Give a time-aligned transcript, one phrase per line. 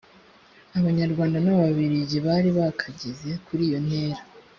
[0.79, 4.21] abanyarwanda n ababirigi bari bakageze kuri iyo ntera